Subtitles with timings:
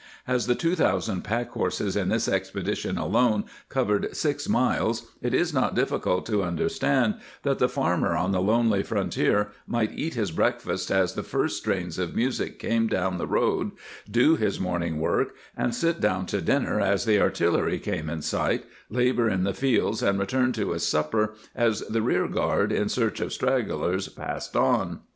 [0.27, 5.75] As the 2,ooo pack horses in this expedition alone covered six miles,' it is not
[5.75, 10.89] difficult to understand that the farmer on the lonely frontier might eat his break fast
[10.89, 13.73] as the first strains of music came down the road,
[14.09, 18.65] do his morning work and sit down to dinner as the artillery came in sight,
[18.89, 23.19] labor in the fields and return to his supper as the rear guard, in search
[23.19, 25.01] of stragglers, passed on.